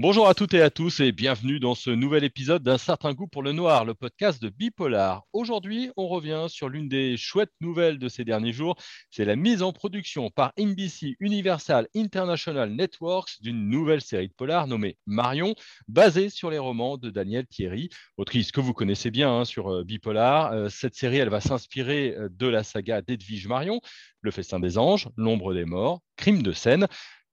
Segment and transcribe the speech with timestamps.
[0.00, 3.26] Bonjour à toutes et à tous et bienvenue dans ce nouvel épisode d'un certain goût
[3.26, 5.24] pour le noir, le podcast de Bipolar.
[5.32, 8.76] Aujourd'hui, on revient sur l'une des chouettes nouvelles de ces derniers jours,
[9.10, 14.68] c'est la mise en production par NBC Universal International Networks d'une nouvelle série de polar
[14.68, 15.56] nommée Marion,
[15.88, 19.82] basée sur les romans de Daniel Thierry, autrice que vous connaissez bien hein, sur euh,
[19.82, 20.52] Bipolar.
[20.52, 23.80] Euh, cette série, elle va s'inspirer euh, de la saga d'Edwige Marion,
[24.20, 26.86] Le Festin des Anges, L'ombre des morts, Crime de scène.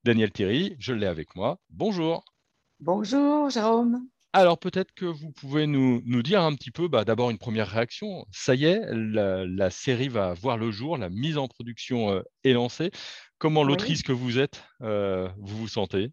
[0.03, 1.59] Daniel Thierry, je l'ai avec moi.
[1.69, 2.25] Bonjour.
[2.85, 4.07] Bonjour Jérôme.
[4.31, 8.27] Alors peut-être que vous pouvez nous, dire un petit peu, bah, d'abord une première réaction.
[8.31, 12.53] Ça y est, la, série va voir le jour, la mise en production euh, est
[12.53, 12.91] lancée.
[13.39, 16.11] Comment l'autrice que vous êtes, euh, vous vous sentez?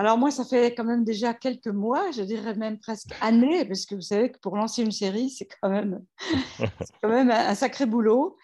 [0.00, 3.84] Alors moi, ça fait quand même déjà quelques mois, je dirais même presque années, parce
[3.84, 6.02] que vous savez que pour lancer une série, c'est quand même,
[7.02, 8.38] quand même un, sacré boulot.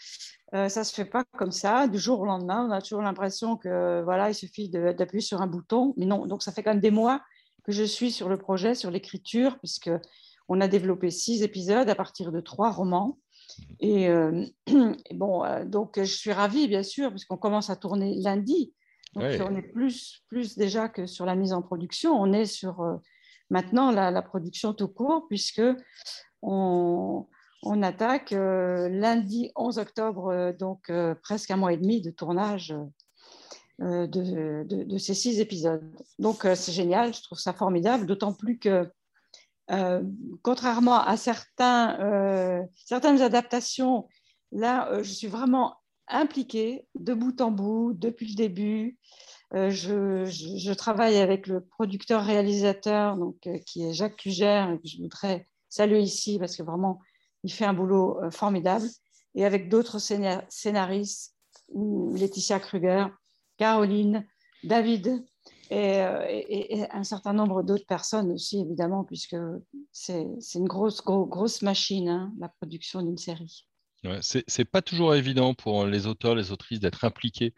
[0.53, 2.67] Euh, ça ne se fait pas comme ça, du jour au lendemain.
[2.69, 5.95] On a toujours l'impression que voilà, il suffit d'appuyer sur un bouton.
[5.97, 7.23] Mais non, donc ça fait quand même des mois
[7.65, 9.91] que je suis sur le projet, sur l'écriture, puisque
[10.51, 13.17] on a développé six épisodes à partir de trois romans.
[13.81, 14.45] Et, euh,
[15.15, 18.75] bon, euh, donc je suis ravie, bien sûr, puisqu'on commence à tourner lundi.
[19.17, 22.13] Donc on est plus, plus déjà que sur la mise en production.
[22.13, 23.01] On est sur
[23.51, 25.63] maintenant la, la, production tout court, puisque
[26.43, 27.27] on,
[27.63, 32.11] on attaque euh, lundi 11 octobre, euh, donc euh, presque un mois et demi de
[32.11, 32.75] tournage
[33.79, 35.85] de, ces six épisodes.
[36.19, 38.91] Donc c'est génial, je trouve ça formidable, d'autant plus que
[40.43, 44.09] contrairement à certains, certaines adaptations,
[44.51, 45.77] là, je suis vraiment
[46.09, 48.99] impliquée de bout en bout depuis le début.
[49.53, 56.39] Je, travaille avec le producteur-réalisateur, donc qui est Jacques Cugère, que je voudrais saluer ici
[56.39, 57.01] parce que vraiment
[57.45, 58.87] il fait un boulot euh, formidable.
[59.35, 61.35] Et avec d'autres scénaristes,
[61.75, 63.07] Laetitia Kruger,
[63.59, 64.27] Caroline,
[64.65, 65.25] David
[65.73, 69.37] euh, et, un certain nombre d'autres personnes aussi, évidemment, puisque
[69.93, 73.69] c'est une grosse, grosse machine, hein, la production d'une série.
[74.07, 77.55] Ouais, c'est pas toujours évident pour les auteurs, les autrices d'être impliqués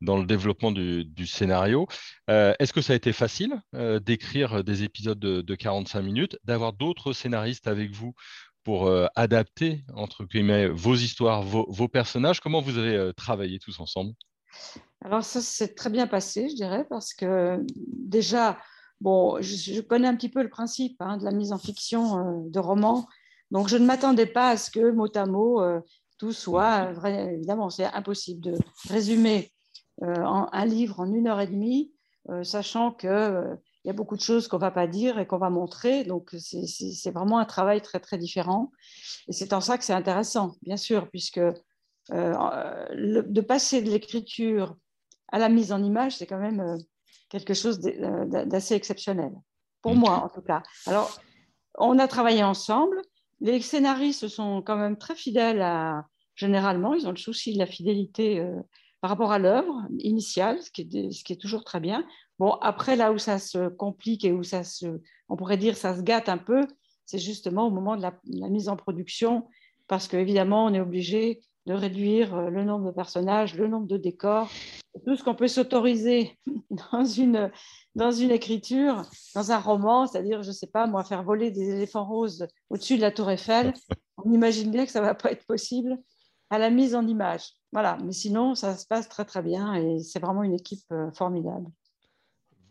[0.00, 1.86] dans le développement du, scénario.
[2.30, 3.60] Euh, est-ce que ça a été facile
[4.02, 8.14] d'écrire des épisodes de, de 45 minutes, d'avoir d'autres scénaristes avec vous
[8.66, 12.40] pour euh, adapter, entre guillemets, vos histoires, vos, personnages?
[12.40, 14.12] Comment vous avez euh, travaillé tous ensemble?
[15.04, 18.58] Alors ça s'est très bien passé, je dirais, parce que déjà,
[19.00, 22.50] bon, je, connais un petit peu le principe hein, de la mise en fiction euh,
[22.50, 23.06] de romans,
[23.50, 25.62] donc je ne m'attendais pas à ce que mot à mot
[26.18, 27.34] tout soit vrai.
[27.34, 28.58] Évidemment, c'est impossible de
[28.88, 29.52] résumer
[30.02, 31.92] un livre en une heure et demie,
[32.42, 35.38] sachant que il y a beaucoup de choses qu'on ne va pas dire et qu'on
[35.38, 36.02] va montrer.
[36.02, 38.72] Donc, c'est vraiment un travail très, très différent.
[39.28, 41.40] Et c'est en ça que c'est intéressant, bien sûr, puisque
[42.12, 44.76] euh, de passer de l'écriture
[45.30, 46.76] à la mise en image, c'est quand même euh,
[47.28, 49.32] quelque chose euh, d'assez exceptionnel,
[49.82, 49.98] pour mm.
[49.98, 50.64] moi en tout cas.
[50.86, 51.20] Alors,
[51.78, 53.00] on a travaillé ensemble.
[53.40, 57.66] Les scénaristes sont quand même très fidèles à, généralement, ils ont le souci de la
[57.66, 58.44] fidélité
[59.00, 62.04] par rapport à l'œuvre initiale, ce qui, est, toujours très bien.
[62.38, 64.86] Bon, après, là où ça se complique et où ça se,
[65.28, 66.66] on pourrait dire, ça se gâte un peu,
[67.04, 69.48] c'est justement au moment de la, mise en production,
[69.86, 73.96] parce qu'évidemment, on est obligé de réduire euh, le nombre de personnages, le nombre de
[73.96, 74.50] décors,
[75.04, 76.38] tout ce qu'on peut s'autoriser
[76.92, 77.50] dans une,
[77.94, 79.02] dans une écriture,
[79.34, 82.96] dans un roman, c'est-à-dire, je ne sais pas, moi, faire voler des éléphants roses au-dessus
[82.96, 83.72] de la tour Eiffel,
[84.24, 85.98] on imagine bien que ça ne va pas être possible
[86.50, 87.50] à la mise en image.
[87.72, 91.10] Voilà, mais sinon, ça se passe très très bien et c'est vraiment une équipe euh,
[91.12, 91.66] formidable.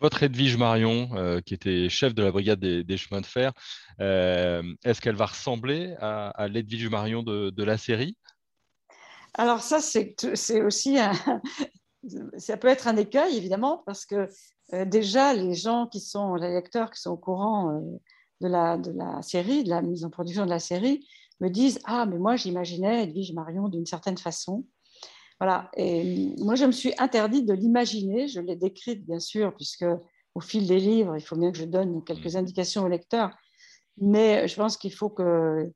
[0.01, 3.53] Votre Edwige Marion, euh, qui était chef de la brigade des, chemins de fer,
[4.01, 8.17] euh, est-ce qu'elle va ressembler à, l'Edwige Marion de, la série?
[9.37, 11.11] Alors ça, c'est aussi un...
[12.37, 14.27] ça peut être un écueil, évidemment, parce que
[14.73, 17.81] euh, déjà, les gens qui sont, les lecteurs qui sont au courant
[18.41, 21.07] de, la, de la série, de la mise en production de la série,
[21.41, 24.65] me disent «Ah, mais moi, j'imaginais Edwige Marion d'une certaine façon».
[25.39, 25.69] Voilà.
[25.75, 28.27] Et moi, je me suis interdite de l'imaginer.
[28.27, 29.85] Je l'ai décrite, bien sûr, puisque
[30.33, 32.37] au fil des livres, il faut bien que je donne quelques mm.
[32.37, 33.31] indications au lecteur.
[33.97, 35.71] Mais je pense qu'il faut que,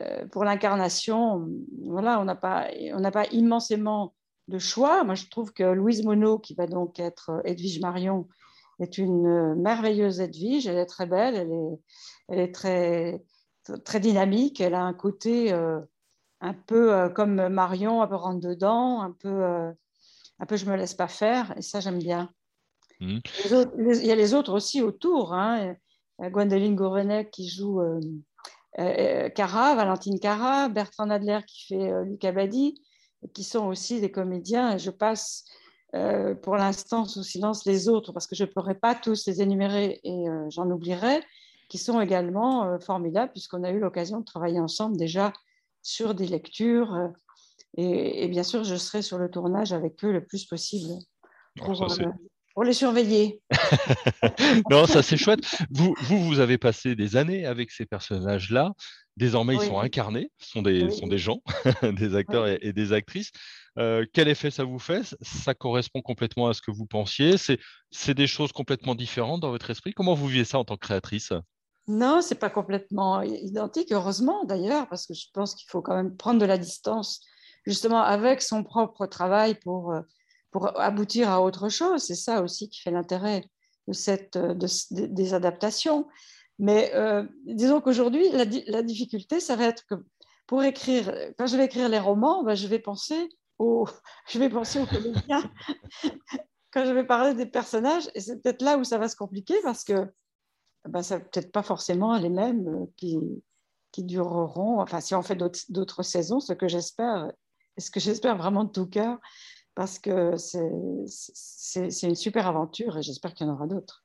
[0.00, 1.48] euh, pour l'incarnation,
[1.84, 4.14] voilà, on n'a pas, on pas immensément
[4.48, 5.04] de choix.
[5.04, 8.28] Moi, je trouve que Louise Monod, qui va donc être Edwige Marion,
[8.78, 10.66] est une merveilleuse Edwige.
[10.66, 11.80] Elle est très belle, elle est,
[12.28, 13.22] elle est très,
[13.84, 14.60] très dynamique.
[14.60, 15.80] Elle a un côté euh,
[16.40, 19.70] un peu euh, comme Marion, un peu rentre dedans, un peu, euh,
[20.38, 22.30] un peu je me laisse pas faire, et ça j'aime bien.
[23.00, 23.18] Mmh.
[23.78, 25.74] il y a les autres aussi autour, hein.
[26.18, 28.00] Gwendoline Gourvenec qui joue euh,
[28.76, 32.80] Cara, Valentine Cara, Bertrand Adler qui fait Luc Abadi,
[33.32, 34.74] qui sont aussi des comédiens.
[34.74, 35.44] Et je passe
[35.94, 39.40] euh, pour l'instant sous silence les autres parce que je ne pourrais pas tous les
[39.40, 41.22] énumérer et euh, j'en oublierai,
[41.68, 45.32] qui sont également euh, formidables puisqu'on a eu l'occasion de travailler ensemble déjà
[45.82, 47.12] sur des lectures.
[47.78, 50.94] Et, bien sûr, je serai sur le tournage avec eux le plus possible
[51.56, 51.86] pour,
[52.56, 53.42] pour les surveiller.
[54.70, 55.40] non, ça c'est chouette.
[55.70, 58.72] Vous, vous, vous avez passé des années avec ces personnages-là.
[59.18, 61.42] Désormais, ils sont incarnés, ce sont des, sont des gens,
[61.82, 63.30] des acteurs et, des actrices.
[63.78, 65.02] Euh, quel effet ça vous fait?
[65.20, 67.34] Ça correspond complètement à ce que vous pensiez?
[67.90, 69.92] C'est des choses complètement différentes dans votre esprit?
[69.92, 71.34] Comment vous vivez ça en tant que créatrice?
[71.88, 76.16] Non, c'est pas complètement identique, heureusement d'ailleurs, parce que je pense qu'il faut quand même
[76.16, 77.20] prendre de la distance,
[77.66, 80.00] justement avec son propre travail pour, euh,
[80.50, 82.02] pour aboutir à autre chose.
[82.02, 83.44] C'est ça aussi qui fait l'intérêt
[83.88, 84.66] de cette, de,
[85.06, 86.06] des adaptations.
[86.58, 89.94] Mais euh, disons qu'aujourd'hui, la, difficulté, ça va être que
[90.46, 93.28] pour écrire, quand je vais écrire les romans, ben, je vais penser
[93.58, 93.86] aux,
[94.28, 95.50] je vais penser aux comédiens.
[96.72, 99.56] quand je vais parler des personnages, et c'est peut-être là où ça va se compliquer
[99.62, 100.06] parce que
[100.88, 103.18] ben, ça peut-être pas forcément les mêmes euh, qui,
[103.92, 104.80] qui dureront.
[104.80, 107.32] Enfin, si on fait d'autres saisons, ce que j'espère,
[107.76, 109.18] ce que j'espère vraiment de tout cœur,
[109.76, 114.02] parce que c'est une super aventure et j'espère qu'il y en aura d'autres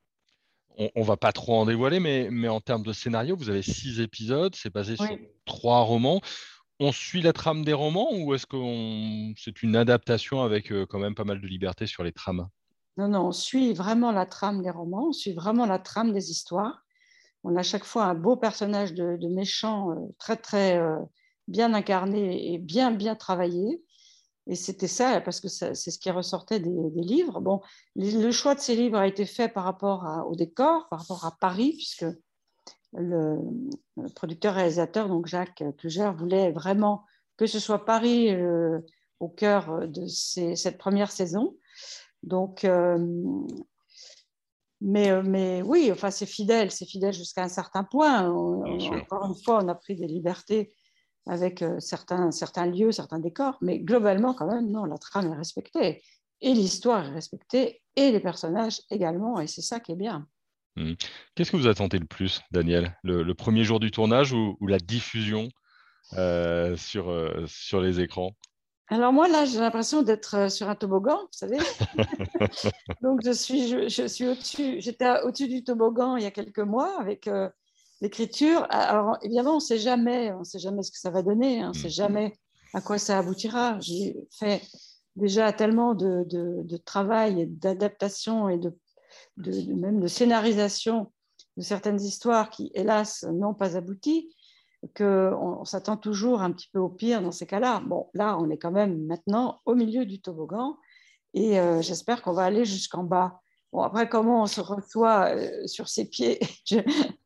[0.77, 3.61] on, ne va pas trop en dévoiler, mais, mais, en termes de scénario, vous avez
[3.61, 6.21] six épisodes, c'est basé sur trois romans.
[6.79, 8.57] On suit la trame des romans ou est-ce que
[9.37, 12.47] c'est une adaptation avec euh, quand même pas mal de liberté sur les trames?
[12.97, 16.31] Non, non, on suit vraiment la trame des romans, on suit vraiment la trame des
[16.31, 16.83] histoires.
[17.43, 20.97] On a à chaque fois un beau personnage de, méchant euh, très, très euh,
[21.47, 23.83] bien incarné et bien, bien travaillé.
[24.47, 27.39] Et c'était ça, parce que c'est ce qui ressortait des, livres.
[27.39, 27.61] Bon,
[27.95, 31.37] le choix de ces livres a été fait par rapport au décor, par rapport à
[31.39, 32.05] Paris, puisque
[32.93, 33.37] le,
[34.15, 37.05] producteur-réalisateur, donc Jacques Cluger, voulait vraiment
[37.37, 38.79] que ce soit Paris euh,
[39.19, 41.55] au cœur de cette première saison.
[42.23, 42.97] Donc, euh,
[44.79, 48.27] mais, euh, mais, oui, enfin, c'est fidèle, c'est fidèle jusqu'à un certain point.
[48.29, 50.73] encore une fois, on a pris des libertés
[51.27, 55.35] avec euh, certains, certains lieux, certains décors, mais globalement, quand même, non, la trame est
[55.35, 56.01] respectée.
[56.41, 60.27] Et l'histoire est respectée, et les personnages également, et c'est ça qui est bien.
[60.75, 60.93] Hmm.
[61.35, 62.97] Qu'est-ce que vous attendez le plus, Daniel?
[63.03, 65.49] Le, premier jour du tournage ou, la diffusion
[66.13, 68.31] euh, sur, euh, sur les écrans?
[68.87, 71.57] Alors moi, là, j'ai l'impression d'être sur un toboggan, vous savez.
[73.01, 76.99] Donc, je suis, je, suis au-dessus, j'étais au-dessus du toboggan il y a quelques mois
[76.99, 77.29] avec
[78.01, 81.61] l'écriture, alors évidemment, on ne sait jamais, on sait jamais ce que ça va donner,
[81.61, 81.91] hein, on ne sait mm.
[81.91, 82.33] jamais
[82.73, 83.79] à quoi ça aboutira.
[83.79, 84.61] J'ai fait
[85.15, 88.73] déjà tellement de, de, travail et d'adaptation et de,
[89.37, 91.11] de, même de scénarisation
[91.57, 94.33] de certaines histoires qui, hélas, n'ont pas abouti,
[94.95, 97.81] qu'on on, s'attend toujours un petit peu au pire dans ces cas-là.
[97.85, 100.77] Bon, là, on est quand même maintenant au milieu du toboggan
[101.33, 103.41] et euh, j'espère qu'on va aller jusqu'en bas.
[103.71, 106.77] Bon, après, comment on se reçoit euh, sur ses pieds, je,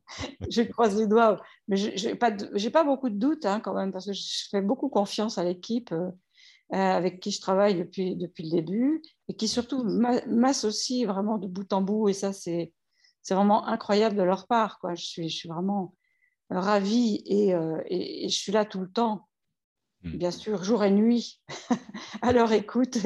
[0.72, 1.40] croise les doigts.
[1.68, 4.62] Mais je n'ai pas, pas, beaucoup de doutes hein, quand même, parce que je fais
[4.62, 6.10] beaucoup confiance à l'équipe euh,
[6.72, 11.46] euh, avec qui je travaille depuis, depuis le début et qui surtout m'associe vraiment de
[11.46, 12.08] bout en bout.
[12.08, 12.72] Et ça, c'est
[13.30, 14.78] vraiment incroyable de leur part.
[14.78, 14.94] Quoi.
[14.94, 15.94] Je, suis, je suis vraiment
[16.50, 17.50] ravie et,
[17.88, 19.26] et, je suis là tout le temps,
[20.02, 20.10] mmh.
[20.16, 21.40] bien sûr, jour et nuit,
[22.22, 22.98] à leur écoute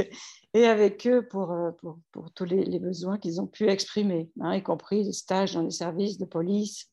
[0.54, 4.54] et avec eux pour, euh, pour, pour tous les, besoins qu'ils ont pu exprimer, hein,
[4.54, 6.88] y compris les stages dans les services de police,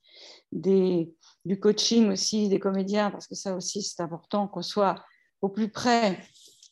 [0.51, 1.13] des,
[1.45, 4.95] du coaching aussi des comédiens, parce que ça aussi c'est important qu'on soit
[5.41, 6.19] au plus près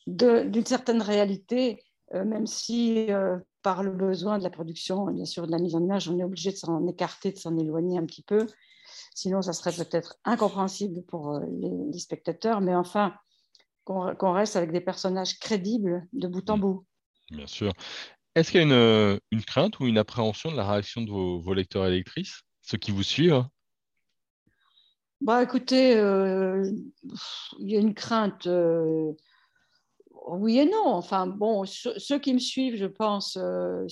[0.06, 1.82] d'une certaine réalité,
[2.14, 5.74] euh, même si euh, par le besoin de la production, bien sûr de la mise
[5.74, 8.46] en image, on est obligé de s'en écarter, de s'en éloigner un petit peu.
[9.14, 12.60] Sinon, ça serait peut-être incompréhensible pour les, spectateurs.
[12.60, 13.14] Mais enfin,
[13.86, 16.60] qu'on reste avec des personnages crédibles de bout en mm.
[16.60, 16.86] bout.
[17.30, 17.72] Bien sûr.
[18.34, 21.54] Est-ce qu'il y a une, une, crainte ou une appréhension de la réaction de vos,
[21.54, 23.44] lecteurs et lectrices, ceux qui vous suivent?
[25.20, 26.70] Bah, Écoutez, euh,
[27.60, 29.12] il y a une crainte, euh,
[30.28, 30.86] oui et non.
[30.86, 33.86] Enfin, bon, ceux, qui me suivent, je pense, euh,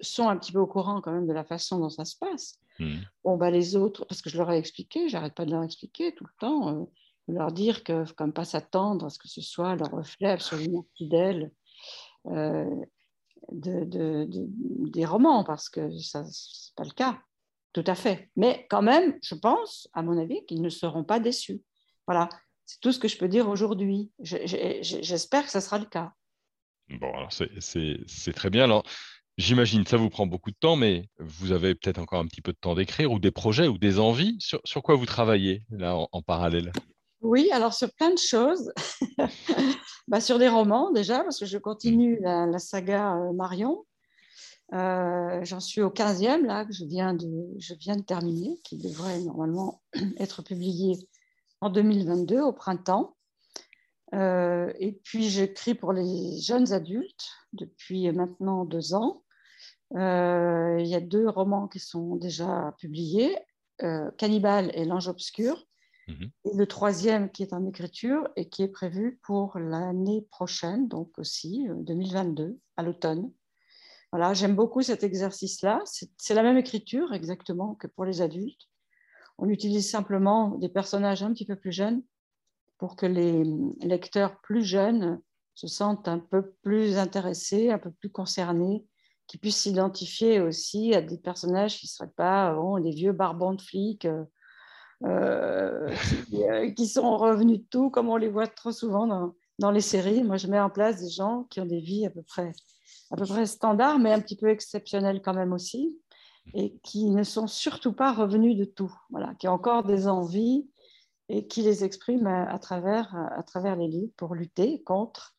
[0.00, 2.58] sont un petit peu au courant quand même de la façon dont ça se passe.
[2.80, 2.96] Mm.
[3.22, 6.14] Bon, bah, les autres, parce que je leur ai expliqué, j'arrête pas de leur expliquer
[6.14, 6.88] tout le temps
[7.28, 11.50] leur dire que comme pas s'attendre à ce que ce soit le reflet absolument fidèle
[12.26, 12.84] euh,
[13.52, 16.28] de, des romans, parce que ça n'est
[16.76, 17.18] pas le cas,
[17.72, 18.30] tout à fait.
[18.36, 21.62] Mais quand même, je pense, à mon avis, qu'ils ne seront pas déçus.
[22.06, 22.28] Voilà,
[22.64, 24.10] c'est tout ce que je peux dire aujourd'hui.
[24.20, 26.12] J'espère que ça sera le cas.
[26.88, 28.64] Bon, c'est très bien.
[28.64, 28.84] Alors,
[29.38, 32.52] j'imagine ça vous prend beaucoup de temps, mais vous avez peut-être encore un petit peu
[32.52, 34.36] de temps d'écrire ou des projets ou des envies.
[34.38, 36.72] Sur, sur quoi vous travaillez là en parallèle?
[37.24, 38.70] Oui, alors sur plein de choses.
[40.08, 43.86] bah, sur des romans déjà, parce que je continue la, saga euh, Marion.
[44.74, 49.80] Euh, j'en suis au 15e, là, que je viens, de, terminer, qui devrait normalement
[50.18, 50.98] être publié
[51.62, 53.16] en 2022, au printemps.
[54.14, 59.22] Euh, et puis, j'écris pour les jeunes adultes depuis maintenant deux ans.
[59.92, 63.34] il y a deux romans qui sont déjà publiés,
[64.18, 65.66] Cannibal et L'Ange Obscur,
[66.08, 66.30] Mhm.
[66.44, 71.18] Et le troisième qui est en écriture et qui est prévu pour l'année prochaine, donc
[71.18, 73.32] aussi 2022, euh, à l'automne.
[74.12, 75.82] Voilà, j'aime beaucoup cet exercice-là.
[76.18, 78.68] C'est la même écriture exactement que pour les adultes.
[79.38, 82.02] On utilise simplement des personnages un petit peu plus jeunes
[82.78, 83.42] pour que les
[83.80, 85.20] lecteurs plus jeunes
[85.54, 88.86] se sentent un peu plus intéressés, un peu plus concernés,
[89.26, 93.54] qui puissent s'identifier aussi à des personnages qui ne seraient pas oh, des vieux barbons
[93.54, 94.24] de flics euh,
[95.04, 95.90] euh,
[96.32, 99.80] euh, qui, sont revenus de tout, comme on les voit trop souvent dans, dans, les
[99.80, 100.22] séries.
[100.22, 102.52] Moi, je mets en place des gens qui ont des vies à peu près,
[103.10, 105.98] à peu près standards, mais un petit peu exceptionnelles quand même aussi,
[106.54, 110.68] et qui ne sont surtout pas revenus de tout, voilà, qui ont encore des envies
[111.28, 115.34] et qui les expriment à, travers, à travers les livres pour lutter contre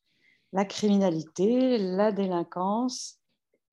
[0.53, 3.19] la criminalité, la délinquance,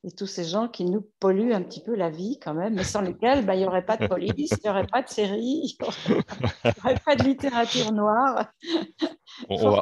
[0.05, 2.85] et tous ces gens qui nous polluent un petit peu la vie quand même, mais
[2.85, 5.63] sans lesquels bah, il n'y aurait pas de police, il n'y aurait pas de série,
[5.65, 8.47] il n'y aurait, pas de littérature noire.
[9.49, 9.81] On, va,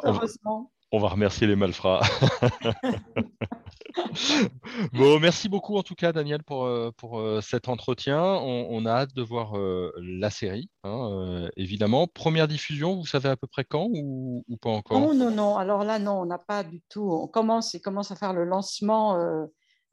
[0.91, 2.01] on, va, remercier les malfrats.
[4.93, 8.21] bon, merci beaucoup en tout cas, Daniel, pour, euh, pour euh, cet entretien.
[8.21, 12.07] On, a hâte de voir euh, la série, hein, évidemment.
[12.07, 14.99] Première diffusion, vous savez à peu près quand ou, pas encore?
[14.99, 15.57] Non, non, non.
[15.57, 17.11] Alors là, non, on n'a pas du tout.
[17.11, 19.17] On commence, il commence à faire le lancement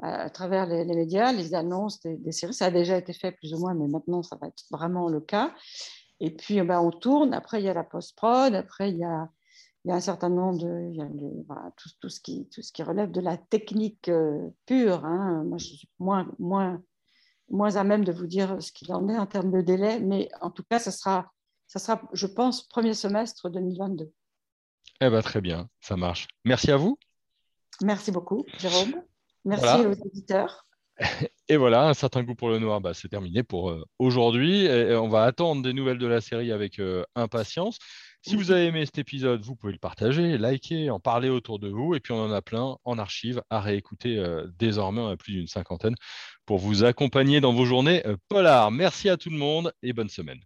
[0.00, 2.54] à travers les, médias, les annonces des, séries.
[2.54, 5.20] Ça a déjà été fait plus ou moins, mais maintenant, ça va être vraiment le
[5.20, 5.54] cas.
[6.20, 7.34] Et puis, ben, on tourne.
[7.34, 8.54] Après, il y a la post-prod.
[8.54, 9.28] Après, il y a,
[9.84, 10.88] il y a un certain nombre de...
[10.90, 11.08] Il y a
[11.76, 15.04] tout, tout, ce qui, tout ce qui relève de la technique euh, pure.
[15.04, 15.44] Hein.
[15.44, 16.80] Moi, je suis moins, moins,
[17.50, 19.98] moins à même de vous dire ce qu'il en est en termes de délai.
[20.00, 21.32] Mais en tout cas, ça sera,
[21.66, 24.12] ça sera je pense, premier semestre 2022.
[25.00, 26.28] Eh ben, très bien, ça marche.
[26.44, 26.98] Merci à vous.
[27.80, 29.02] Merci beaucoup, Jérôme.
[29.48, 30.66] Merci aux éditeurs.
[31.48, 34.68] Et voilà, un certain goût pour le noir, bah, c'est terminé pour euh, aujourd'hui.
[34.68, 37.78] on va attendre des nouvelles de la série avec euh, impatience.
[38.26, 41.68] Si vous avez aimé cet épisode, vous pouvez le partager, liker, en parler autour de
[41.68, 41.94] vous.
[41.94, 45.32] Et puis on en a plein en archive à réécouter euh, désormais, on a plus
[45.32, 45.94] d'une cinquantaine,
[46.44, 48.70] pour vous accompagner dans vos journées polar.
[48.70, 50.40] Merci à tout le monde et bonne semaine.